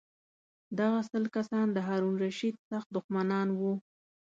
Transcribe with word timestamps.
دغه 0.79 0.99
سل 1.09 1.23
کسان 1.35 1.67
د 1.73 1.77
هارون 1.87 2.13
الرشید 2.15 2.55
سخت 2.69 2.87
دښمنان 2.95 3.47
وو. 3.59 3.73